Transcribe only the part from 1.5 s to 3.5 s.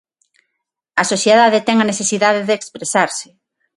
ten a necesidade de expresarse.